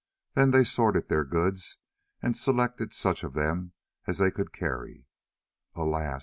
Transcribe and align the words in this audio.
Then 0.33 0.49
they 0.49 0.63
sorted 0.63 1.09
their 1.09 1.23
goods 1.23 1.77
and 2.23 2.35
selected 2.35 2.91
such 2.91 3.23
of 3.23 3.33
them 3.33 3.73
as 4.07 4.17
they 4.17 4.31
could 4.31 4.51
carry. 4.51 5.05
Alas! 5.75 6.19